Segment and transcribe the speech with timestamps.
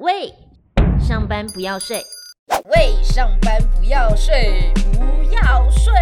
[0.00, 0.34] 喂，
[1.00, 2.04] 上班不要睡。
[2.66, 5.92] 喂，上班不要睡，不要睡。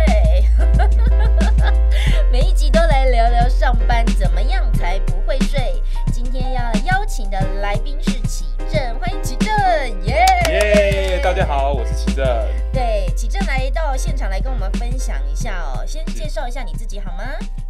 [2.32, 5.80] 每一集都来聊聊上班怎么样才不会睡。
[6.12, 9.48] 今天要邀请的来宾是启正，欢迎启正，
[10.06, 10.26] 耶!
[10.48, 11.20] 耶！
[11.22, 12.26] 大家好，我是启正。
[12.72, 17.24] 对，启正来到现场来跟我们分享一下哦，先介绍一下你自己好吗？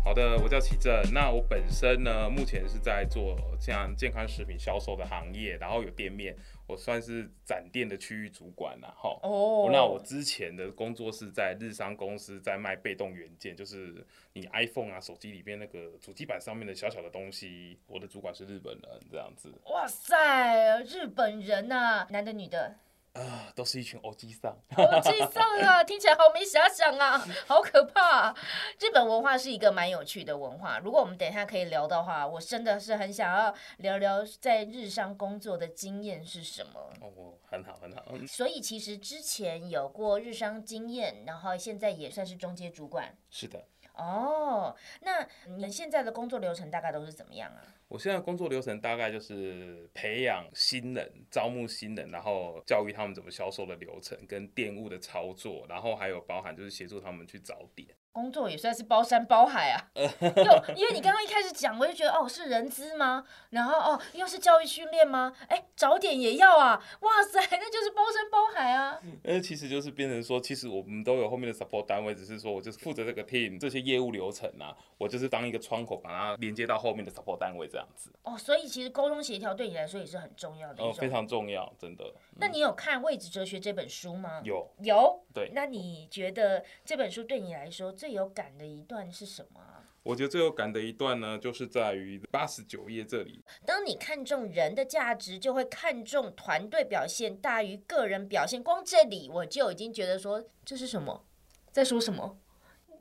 [0.04, 1.02] 好的，我叫齐正。
[1.14, 8.88] 那我本身呢，目前是在做像健康食品销售的行业，然后有店面，我算是展店的区域主管呐。
[8.94, 17.78] 哈哦，那我之前的工作是在日商公司，在卖被动元件，就是你 iPhone 啊手机里边那个主机板上面的小小的东西。
[17.86, 19.50] 我的主管是日本人，这样子。
[19.72, 22.76] 哇塞，日本人呐、啊，男的女的？
[23.14, 28.36] 啊，都是一群欧吉桑， 欧吉桑啊， 听起来好没遐想啊，好可怕啊！
[28.80, 36.80] 日本文化是一个蛮有趣的文化，如果我们等一下可以聊的话，我真的是很想要聊聊在日商工作的经验是什么。
[37.00, 38.04] 哦，很好，很好。
[38.26, 43.16] 所以其实之前有过日商经验，然后现在也算是中阶主管。
[43.30, 43.64] 是的。
[43.94, 47.62] 哦，那你们现在的工作流程大概都是怎么样啊？
[47.88, 57.88] 我现在工作流程大概就是培养新人、招募新人，然后教育他们怎么销售的流程跟店务的操作，然后还有包含就是协助他们去找点。
[58.14, 63.24] 工作也算是包山包海啊， 又因为你刚刚一开始讲，我就觉得哦是人资吗？
[63.50, 65.32] 然后哦又是教育训练吗？
[65.48, 69.00] 哎，早点也要啊，哇塞， 那就是包山包海啊。
[69.24, 78.12] 呃，其实就是变成说，其实我们都有后面的 support 单位，只是说我就是负责这个 team 这些业务流程啊，我就是当一个窗口，把它连接到后面的 support 单位这样子。
[78.22, 80.84] 哦，所以其实沟通协调对你来说也是很重要的。
[80.84, 82.04] 哦，非常重要，真的。
[82.36, 84.40] 那你有看《位置哲学》这本书吗？
[84.44, 85.20] 有，有。
[85.34, 85.50] 对。
[85.52, 89.82] 那你觉得这本书对你来说最有感的一段是什么啊？
[90.02, 93.42] 我觉得最有感的一段呢，就是在于八十九页这里。
[93.64, 98.62] 当你看重人的价值，就会看重团队表现大于个人表现。
[98.62, 101.24] 光这里我就已经觉得说，这是什么？
[101.72, 102.38] 在说什么？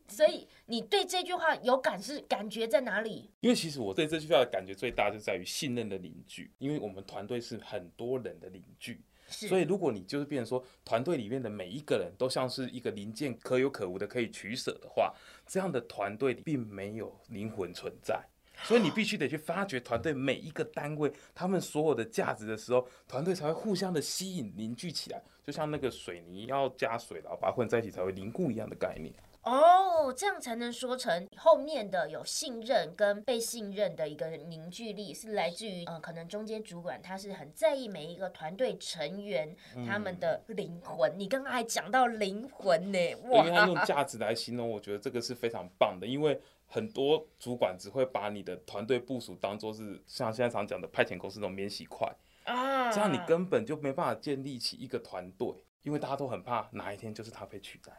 [0.07, 3.29] 所以你对这句话有感是感觉在哪里？
[3.41, 9.03] 因为其实我对这句话的感觉最大就在于信任的凝聚，因为我们团队是很多人的凝聚。
[9.27, 15.13] 所以，如果你就是变成说，团队里面的每一个人都像是一个零件，可有可无的可以取舍的话，
[15.47, 18.21] 这样的团队并没有灵魂存在。
[18.63, 29.11] 所以你必须得去发掘团队每一个单位他们所有的价值的时候，团队才会互相的吸引凝聚起来，就像那个水泥要加水，然后把它混在一起才会凝固一样的概念。
[29.43, 39.53] 哦，oh, 这样才能说成后面的有信任跟被信任的一个凝聚力，是来自于嗯、呃，可能中间主管他是很在意每一个团队成员
[39.85, 41.11] 他们的灵魂。
[41.13, 43.45] 嗯、你刚刚还讲到灵魂呢，哇！
[43.45, 46.07] 因为他用价值来形容，我觉得这个是非常棒的。
[46.07, 52.07] 因为很多主管只会把你的团队部署当做是像现在常讲的派遣公司那种免洗块
[52.45, 57.91] 啊，这样你根本就没办法建立起一个团队，因为大家都很怕哪一天就是他被取代。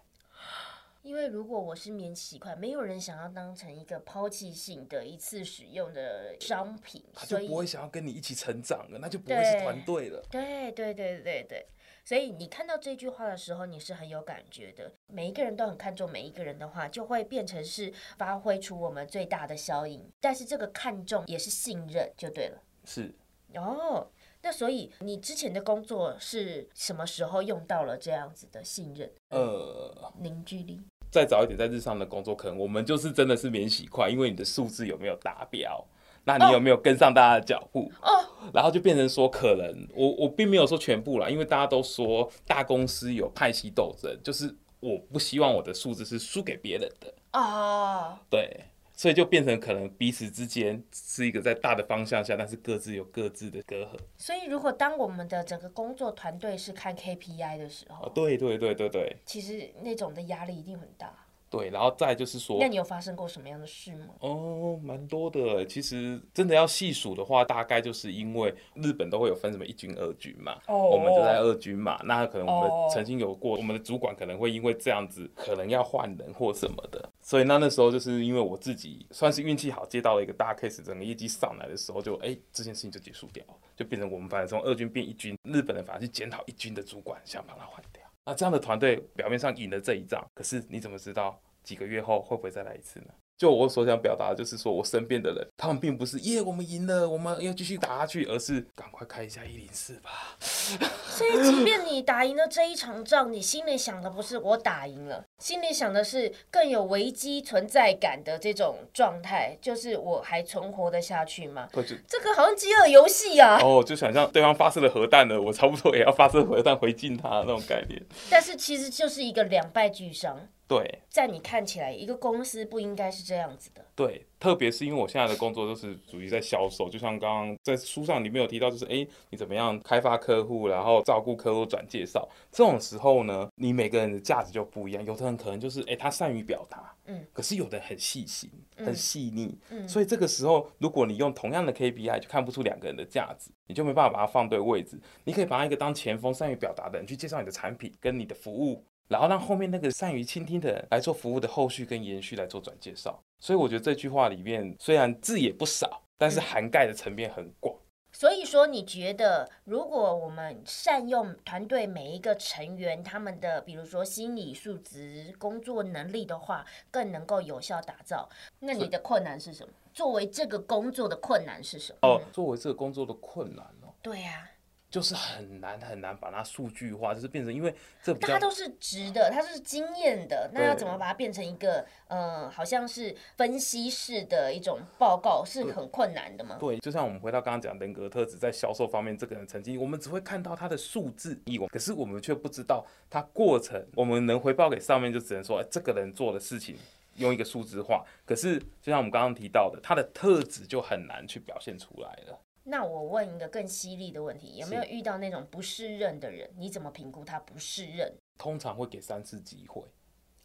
[1.04, 10.24] 因为如果我是免洗筷，没有人想要当成一个抛弃性的一次使用的商品，他就不会想要跟你一起成长了，那就不会是团队了。
[10.30, 11.66] 对对对对对，
[12.06, 14.90] 所以你看到这句话的时候，你是很有感觉的。
[15.06, 20.10] 每一个人都很看重每一个人的话，就会变成是发挥出我们最大的效应。
[20.22, 22.62] 但是这个看重也是信任，就对了。
[22.86, 23.14] 是。
[23.56, 24.10] 哦，
[24.42, 29.08] 那所以你之前的工作是什么时候用到了这样子的信任？
[29.28, 30.82] 呃，凝聚力。
[31.14, 35.86] 再早一点，在日上的工作，可能我们就是真的是免洗块，因为你的数字有没有达标，
[36.24, 37.88] 那你有没有跟上大家的脚步？
[38.02, 38.10] 哦，
[38.52, 48.20] 然后就变成说，可能我我并没有说全部啦，因为大家都说大公司有派系斗争，就是我不希望我的数字是输给别人的啊。
[48.28, 48.64] 对。
[48.96, 53.98] 所以就变成可能彼此之间是一个在大的方向下，但是各自有各自的隔阂。
[54.16, 61.23] 所以如果当我们的整个工作团队是看 KPI 的时候，对对对对对，其实那种的压力一定很大。
[61.54, 64.06] 对，然后再就是说，那你有发生过什么样的事吗？
[64.18, 65.64] 哦，蛮多的。
[65.66, 72.00] 其实真的要细数的话，大概就是因为日本都会有分什么一军、二军嘛，哦，我们就在二军嘛。
[72.04, 77.08] 那可能我们曾经有过，我们的主管可能会因为这样子，可能要换人或什么的。
[77.20, 83.44] 所以那那时候就是因为我自己算是运气好，接到了一个大 case，整个业绩上来的时候就，就哎这件事情就结束掉，
[83.76, 88.02] 就变成我们反正从二军变一军，日本人反而去检讨一军的主管，想把他换掉。
[88.26, 93.08] 那这样的团队表面上赢了这一仗，可是你怎么知道几个月后会不会再来一次呢？
[93.36, 100.36] 就我所想表达的就是说，我身边的人，他们并不是耶，我们赢了，我们要继续打下去，而是赶快开一下一零四吧。
[100.38, 111.68] 所以，即便你打赢了这一场仗，你心里想的不是我打赢了，心里想的是更有危机存在感的这种状态，就是我还存活得下去吗？
[112.08, 113.58] 这个好像饥饿游戏啊！
[113.62, 118.00] 哦，就想象对方发射了核弹了，我差不多也要发射核弹回敬他那种概念。
[118.30, 120.48] 但是其实就是一个两败俱伤。
[120.66, 123.84] 对，在你看起来，一个公司不应该是这样子的。
[123.94, 135.04] 对，特别是因为我现在的工作就是属于在销售，就像刚刚在书上里面有提到，就是哎，你怎么样开发客户，然后照顾客户转介绍，这种时候呢，你每个人的价值就不一样。
[135.04, 144.98] 有的人可能就是哎，他善于表达，嗯，可是有的人很细心，很细腻，嗯，所以这个时候，如果你用同样的 KPI，就看不出两个人的价值，你就没办法把它放对位置。
[145.24, 148.82] 你可以把他一个当前锋，善于表达的人去介绍你的产品跟你的服务。
[149.08, 157.74] 然后让后面那个善于倾听的人来做服务的后续跟延续来做转介绍，所以我觉得这句话里面虽然字也不少，但是涵盖的层面很广。
[158.12, 168.28] 所以说，你觉得如果我们善用团队每一个成员他们的，比如说心理素质、工作能力的话，更能够有效打造。
[168.60, 169.72] 那你的困难是什么？
[169.92, 172.08] 作为这个工作的困难是什么？
[172.08, 173.92] 哦，作为这个工作的困难哦。
[174.00, 174.48] 对呀。
[174.94, 186.58] 就是很难很难把它数据化，就是变成，因为这比较它都是直的，它是经验的，那要怎么把它变成一个呃，好像是分析式的一种报告，是很困难的吗？
[186.60, 191.36] 对，就像我们回到刚刚讲人格特质，在销售方面，这个人曾经，我们只会看到他的数字，
[191.72, 196.76] 可是我们却不知道他过程，我们能回报给上面，就只能说，哎，这个人做的事情
[197.16, 202.38] 用一个数字化，可是就像我们刚刚提到的，他的特质就很难去表现出来了。
[202.66, 206.50] 那我问一个更犀利的问题，有没有遇到那种不适任的人？
[206.56, 208.16] 你怎么评估他不适任？
[208.38, 209.82] 通常会给三次机会。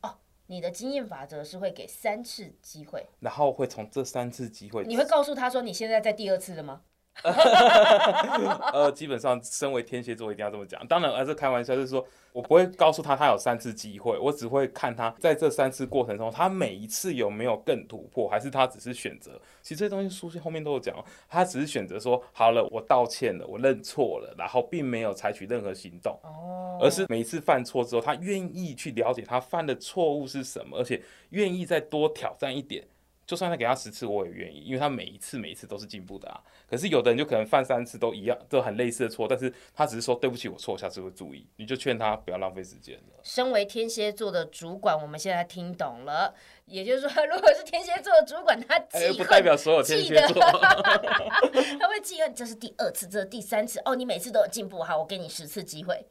[0.02, 6.84] 哦，你的经验法则是会给三次机会，然后会从这三次机会，你会告诉他说你现在在第二次了吗？
[8.74, 19.40] 呃，基本上身为天蝎座一定要这么讲，当然还是开玩笑，就是说我不会告诉他他有三次机会，我只会看他在这三次过程中，他每一次有没有更突破，还是他只是选择。
[19.62, 20.96] 其实这些东西书信后面都有讲，
[21.28, 26.18] 他只是选择说好了，我道歉了，我认错了，然后并没有采取任何行动，
[26.82, 31.02] 而是每一次犯错之后，他愿意去了解他犯的错误是什么，而且
[31.32, 32.84] 愿意再多挑战一点。
[33.30, 36.42] 就算他给他十次，我也愿意，因为他每一次每一次都是进步的啊。
[36.68, 41.48] 可是有的人就可能犯三次都一样，都很类似的错，但是他只是说对不起，我错，下次会注意。
[41.58, 43.20] 你就劝他不要浪费时间了。
[43.22, 46.34] 身为天蝎座的主管，我们现在听懂了，
[46.66, 56.04] 也就是说， 如果是天蝎座的主管，他记恨，不代表所有天蝎座， 他会记恨，这是第二次，这是第三次，哦，你每次都有进步，好，我给你十次机会。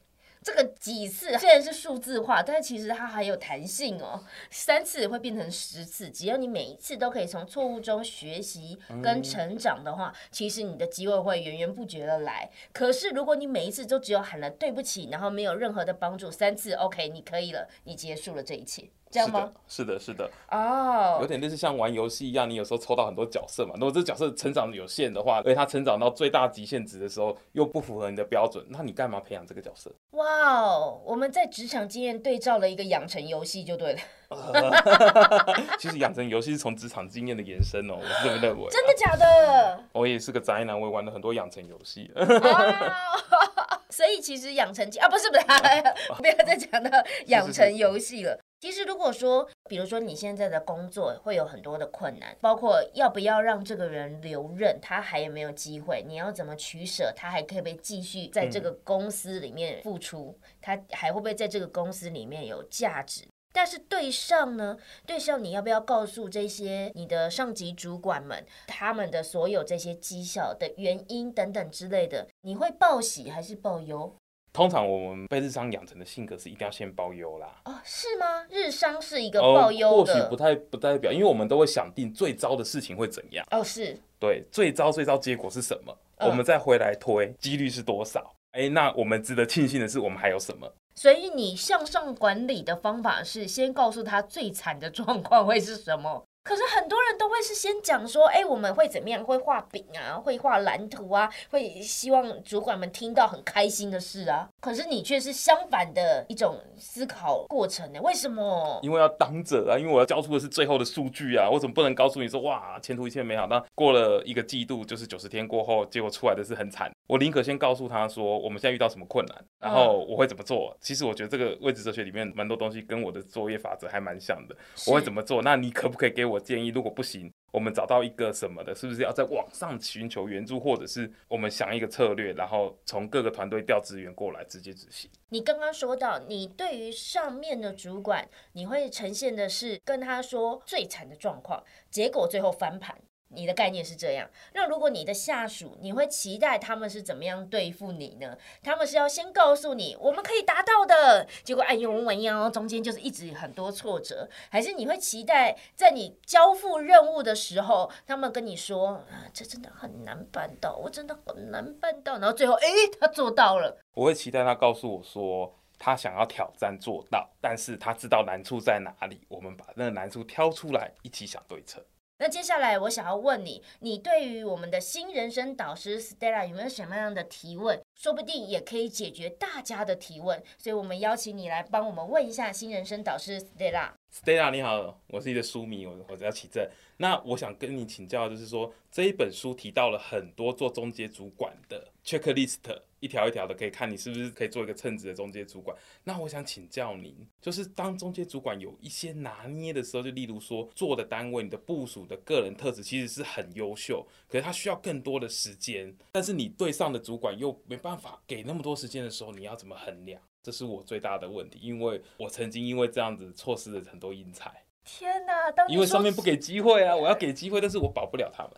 [0.42, 4.22] 这个几次虽然是数字化，但是其实它还有弹性哦。
[4.50, 12.50] 三次会变成十次，只要你每一次都可以从错误中学习跟成长的话，其实你的机会会源源不绝的来。
[12.72, 18.88] 可是如果你每一次都只有喊了对不起，然后没有任何的帮助，三次 OK，你可以了，你结束了这一切。
[19.10, 19.50] 这样吗？
[19.66, 21.22] 是的，是的，哦，oh.
[21.22, 23.72] 有点类似像玩游戏一样，你有时候抽到很多角色嘛。
[23.74, 29.90] 如果这角色成长有限的话，而且他成长到最大极限值的时候又不符合你的标准，那你干嘛培养这个角色？
[30.12, 33.98] 哇哦，我们在职场经验对照了一个养成游戏就对了。
[35.78, 38.68] 其实养成游戏是从职场经验的延伸哦，我是这么认为。
[38.70, 39.84] 真的假的？
[39.92, 42.10] 我也是个宅男，我也玩了很多养成游戏。
[43.90, 45.44] 所以其实养成啊，不是不是，
[46.20, 46.90] 不要再讲到
[47.26, 48.38] 养成游戏了。
[48.60, 56.04] 其实，如果说，比如说你现在的工作会有很多的困难，包括要不要让这个人留任，他还有没有机会？
[56.04, 57.12] 你要怎么取舍？
[57.14, 60.36] 他还可以被继续在这个公司里面付出？
[60.60, 63.28] 他还会不会在这个公司里面有价值？
[63.52, 64.76] 但是对上呢？
[65.06, 72.26] 对上你要不要告诉这些你的上级主管们，他们的所有这些绩效的原因等等之类的？
[72.42, 74.16] 你会报喜还是报忧？
[74.58, 77.46] 通常我们被日商养成的性格是一定要先报忧啦。
[77.64, 78.44] 哦，是吗？
[78.50, 80.12] 日商是一个报忧的。
[80.12, 83.46] 或许不太不代表，因为我们都会想定最糟的事情会怎样。
[83.52, 83.96] 哦，是。
[84.18, 85.96] 对，最糟最糟结果是什么？
[86.26, 88.34] 我们再回来推几率是多少？
[88.50, 90.68] 哎，那我们值得庆幸的是，我们还有什么？
[90.96, 96.24] 所以你向上管理的方法是先告诉他最惨的状况会是什么？
[96.44, 99.22] 可是很多人都会是先讲说，哎，我们会怎么样？
[99.22, 104.48] 会画饼啊，会画蓝图啊，会希望主管们听到很开心的事啊。
[104.60, 108.00] 可是你却是相反的一种思考过程呢？
[108.00, 108.80] 为什么？
[108.82, 111.48] 因为要当着啊，因为我要交出的是最后的数据啊。
[111.50, 113.46] 我怎么不能告诉你说，哇，前途一切美好？
[113.46, 116.90] 那过了一个季度，就是九十天过后，结果出来的是很惨。
[117.08, 120.76] 我宁可先告诉他说，我们现在遇到什么困难，然后我会怎么做。
[120.78, 124.54] 其实我觉得这个位置哲学里面蛮多东西跟我的作业法则还蛮像的。
[124.86, 125.40] 我会怎么做？
[125.40, 126.68] 那你可不可以给我建议？
[126.68, 135.10] 如果不行，我们找到一个什么的，是不是要在网上寻求援助，或者是我们想一个策略，然后从各个团队调资源过来直接执行？
[135.30, 142.94] 你刚刚说到，你对于上面的主管，你会呈现的是跟他说最惨的状况，结果最后翻盘。
[143.30, 148.36] 你的概念是这样，那如果你的下属，你会期待他们是怎么样对付你呢？
[148.62, 162.66] 他们是要先告诉你我们可以达到的，结果哎呦我一样，中间就是一直很多挫折，还是你会期待在你交付任务的时候，他们跟你说啊，这真的很难办到，我真的很难办到，然后最后哎
[162.98, 163.78] 他做到了。
[163.94, 171.84] 我会期待他告诉我说他想要挑战做到，但是他知道难处在哪里，我们把那个难处挑出来一起想对策。
[172.20, 177.80] 那接下来我想要问你，你对于我们的新人生导师 Stella 有没有什么样的提问？
[177.94, 183.92] 说不定也可以解决大家的提问，所以我们邀请你来帮我们问一下新人生导师 Stella。
[184.12, 186.66] Stella 你好，我是你的书迷，我我叫启正。
[186.96, 192.56] 那我想跟你请教，就是说这一本书提到了很多做中介主管的 checklist，
[193.00, 195.76] 一条一条的可以看你是不是可以做一个称职的中介主管。
[196.04, 210.20] 那我想请教您，就是当中介主管有一些拿捏的时候，就例如说做的单位，你的部署的个人特质其实是很优秀，可是他需要更多的时间，但是你对上的主管又没办法给那么多时间的时候，你要怎么衡量？
[210.48, 214.50] 这是我最大的问题，因为我曾经因为这样子错失了很多英才。
[214.82, 215.50] 天哪！
[215.50, 218.52] 当因为上面不给机会啊，我要给机会，但是我保不了他们。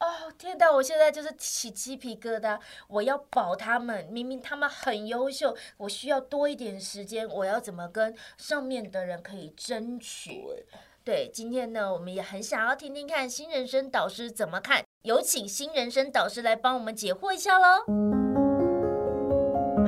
[0.00, 0.70] 哦，天哪！
[0.70, 10.42] 我现在就是起鸡皮疙瘩，我要保他们，明明他们很优秀，我需要多一点时间，我要怎么跟上面的人可以争取？
[10.44, 10.66] 对，
[11.02, 18.19] 对，今天呢，我们也很想要听听看新人生导师怎么看，有请新人生导师来帮我们解惑一下喽。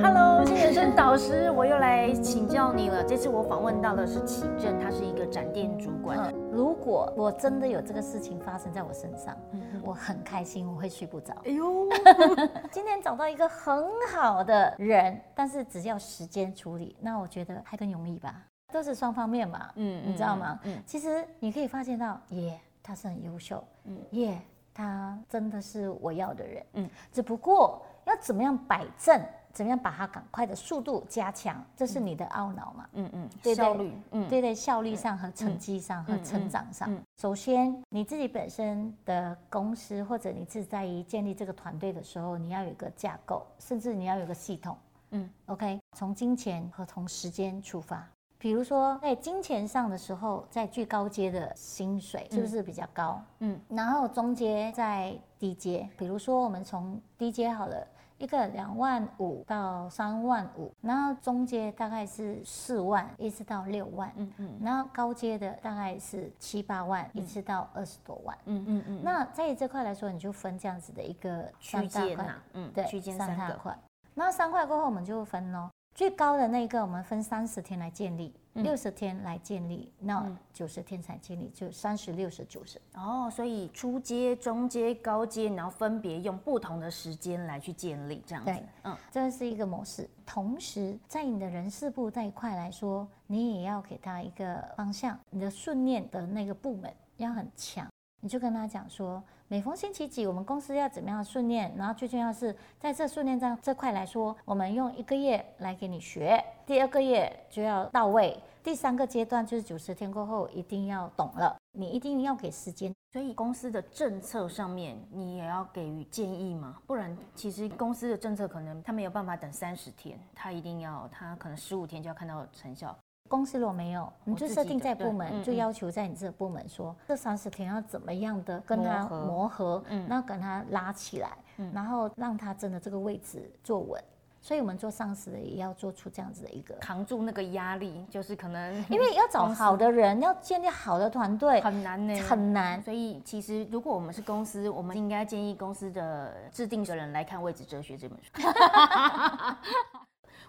[0.03, 3.01] Hello，新人生导师，我又来请教你了。
[3.05, 6.17] 这次我访问到的是启正，他是一个展店主管。
[6.19, 11.33] 嗯，如果我真的有这个事情发生在我身上，嗯，我很开心，我会睡不着。
[11.45, 11.87] 哎呦，
[12.69, 18.43] 今天找到一个很好的人，但是只要时间处理，那我觉得还更容易吧，
[18.73, 19.71] 都是双方面嘛。
[19.75, 20.59] 嗯，你知道吗？
[20.63, 23.63] 嗯，其实你可以发现到，耶，他是很优秀。
[23.85, 24.37] 嗯，耶，
[24.73, 26.65] 他真的是我要的人。
[26.73, 29.17] 嗯，只不过要怎么样摆正。
[29.53, 31.63] 怎么样把它赶快的速度加强？
[31.77, 32.89] 这是你的懊恼嘛？
[32.93, 36.89] 嗯嗯，对对效率，嗯对对，效率上和成绩上和成长上。
[36.89, 44.75] 嗯嗯嗯嗯、首先，你自己本身的公司或者你自己在于建立这个团队的时候，你要有一个架构，甚至你要有个系统。
[45.11, 48.03] 嗯，OK，从金钱和从时间出发。
[48.39, 53.21] 比如说在金钱上的时候，在最高阶的薪水是不是比较高？
[53.39, 57.87] 嗯，然后中阶在低阶，比如说我们从低阶好了。
[58.23, 69.01] 一个两万五到三万五，然后中阶大概是四万，一直到六万，嗯嗯，然后高阶的大概是七八万，一直到二十多万，嗯嗯嗯。
[69.03, 73.77] 那在这块来说，你就分这样子的一个区间呐，嗯，对，区间三大块。
[74.13, 75.69] 那三块过后，我们就分喽。
[75.93, 78.33] 最高的那个，我们分三十天来建立。
[78.53, 82.79] 六十天来建立，那九十天才建立，就三十、六十、九十。
[82.93, 88.51] 哦，所以初阶、中阶、高阶，然后分别用不同的时间来去建立，这样子。
[88.51, 90.07] 对，嗯，这是一个模式。
[90.25, 97.87] 同时，在你的人事部这一块来说，你也要给他一个方向，你的训练的那个部门要很强。
[98.23, 112.95] 你就跟他讲说，每逢星期几，我们公司要怎么样训练，然后最重要是在这训练这这块来说，我们用一个月来给你学，第二个月就要到位，第三个阶段就是九十天过后一定要懂了，你一定要给时间。
[113.11, 116.79] 所以公司的政策上面，你也要给予建议嘛？
[116.87, 122.97] 不然，其实公司的政策可能他没有办法等三十天，他一定要他可能十五天就要看到成效。
[123.27, 131.31] 公司如果没有，你就设定在部门，就要求在你这个部门说，这三十天要怎么样的跟他磨合，然后跟他拉起来，
[131.73, 134.01] 然后让他真的这个位置坐稳。
[134.39, 142.83] 所以我们做上司的也要做出这样子的一个扛住那个压力，就是可能因为要找好的人，要建立好的团队很难呢，很难。
[142.83, 148.31] 所以其实如果我们是公司，我们应该建议公司的制定的人来看《位置哲学》这本书。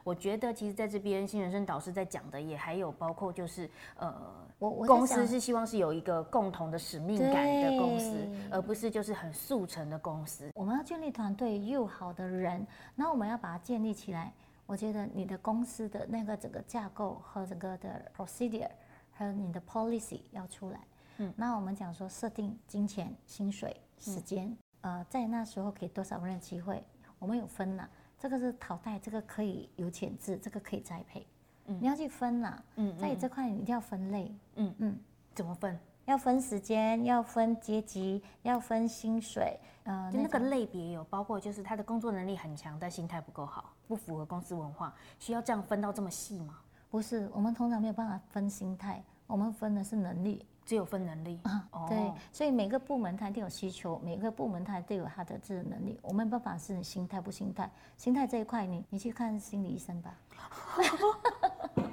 [0.04, 4.14] 我觉得，其实在这边新人生导师在讲的也还有包括就是，呃，
[4.58, 10.50] 我我公司是希望是有一个共同的使命感的公司，而不是就是很速成的公司。
[10.54, 14.32] 我们要建立团队又好的人，那我们要把它建立起来。
[14.66, 18.70] 我觉得你的公司的那个整个架构和整个的 procedure，
[19.10, 20.80] 还有你的 policy 要出来。
[21.18, 26.82] 嗯，那我们讲说设定金钱、薪水、时间，呃，在那时候给多少人机会。
[27.18, 27.88] 我我们有分呐，
[28.24, 31.26] 这个是淘汰，这个可以有潜质，这个可以栽培。
[31.66, 34.34] 嗯，你要去分呐，嗯，在这块你一定要分类。
[34.54, 34.98] 嗯嗯，
[35.34, 35.78] 怎么分？
[36.06, 39.60] 要分时间，要分阶级，要分薪水。
[39.82, 46.58] 呃，就那个类别有包括，就是他的工作能力很强，但心态不够好，不符合公司文化，需要这样分到这么细吗？
[46.88, 51.40] 不是，我们通常没有办法分心态，我们分的是能力，只有分能力。
[51.44, 60.14] 啊，对，所以每个部门它一定有需求，每个部门它都有它的这个能力，我们没办法是你心态不心态，心态这一块你你去看心理医生吧。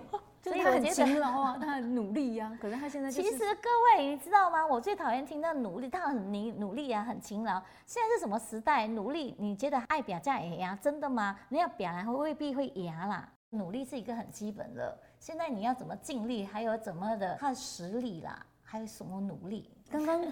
[0.44, 2.58] 所以他很勤劳啊，他很努力呀、啊。
[2.60, 4.66] 可是他现在、就是、其实各位，你知道吗？
[4.66, 7.62] 我最讨厌听到努力，他很努努力啊，很勤劳。
[7.86, 8.88] 现在是什么时代？
[8.88, 10.78] 努力，你觉得爱表价也呀？
[10.82, 11.40] 真的吗？
[11.48, 13.32] 你要表然后未必会牙啦。
[13.52, 14.98] 努力是一个很基本的。
[15.20, 19.70] 现在你要怎么尽力，还有怎么的看实力啦，还有什么努力？
[19.92, 20.24] 刚刚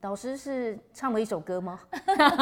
[0.00, 1.80] 导师是唱了一首歌吗？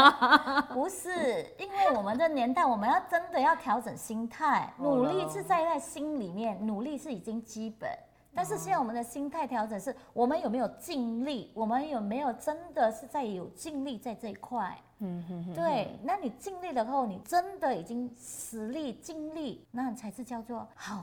[0.68, 7.88] 不是，因为我们的年代，我们要真的要调整心态，努力是在在心里面，努力是已经基本。
[8.34, 11.50] 但是现在我们的心态调整是，我们有没有尽力？
[11.54, 14.78] 我们有没有真的是在有尽力在这一块？
[14.98, 21.02] 嗯哼，对，那你尽力了后，你真的已经实力尽力，那才是叫做好。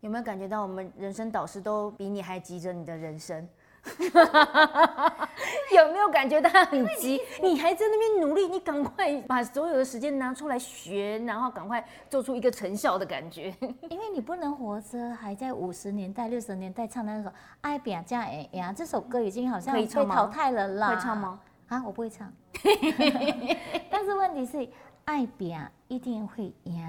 [0.00, 3.48] 有没有感觉到我们人生导师都比你还急着你的人生？
[5.74, 7.20] 有没有感觉他很急？
[7.42, 13.54] 你还在那边努力，你赶快把所有的时间拿出来学，然后赶快做出一个成效的感觉。
[13.90, 17.28] 因为你不能活着还在五十年代、六十年代唱那首
[17.60, 20.88] 《爱拼才会赢》这首歌，已经好像被淘汰了啦。
[20.88, 21.40] 会唱吗？
[21.68, 22.32] 啊，我不会唱。
[23.90, 24.66] 但是问题是，
[25.04, 26.82] 爱表一定会赢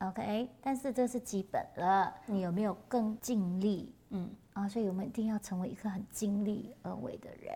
[0.00, 0.48] ，OK？
[0.60, 3.94] 但是这是基本了，你有没有更尽力？
[4.10, 4.30] 嗯。
[4.54, 7.54] 啊，所以我们一定要成为一个很尽力而为的人。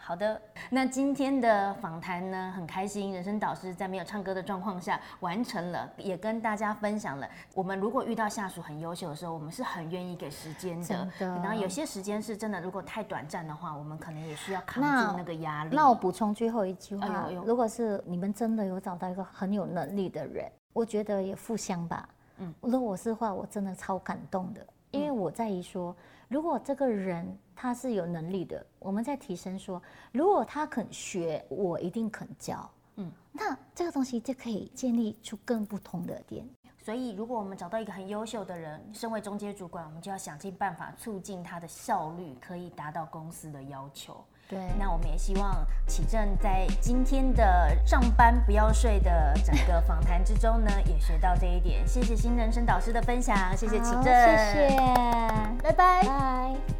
[0.00, 0.40] 好的，
[0.70, 7.28] 那今天的访谈呢，很开心，人生导师在没有唱歌的状况下完成了，也跟大家分享了。
[7.54, 11.08] 我们如果遇到下属很优秀的时候，我们是很愿意给时间的。
[11.18, 15.70] 的然后有些时间是真的，如果太短暂的话，我们可能也需要扛住那个压力。
[15.74, 22.08] 那，那我补充最后一句话：如果是你们真的有找到一个很有能力的人，我觉得也互相吧。
[22.38, 25.94] 嗯，如果我是话，我真的超感动的，因为我在于说。
[26.28, 29.82] 如果这个人他是有能力的，我们在提升说，
[30.12, 32.70] 如果他肯学，我一定肯教。
[32.96, 36.46] 嗯，那这个东西就可以建立出更不同的点。
[36.76, 44.24] 所以，如果我们找到一个很优秀的人，身为中介主管，我们就要想尽办法促进他的效率，可以达到公司的要求。
[44.48, 45.54] 对，那我们也希望
[45.86, 51.86] 启正在今天的上班不要睡的整个访谈之中呢，也学到这一点。
[51.86, 54.76] 谢谢新人生导师的分享，谢谢启正，谢谢，
[55.62, 56.77] 拜拜。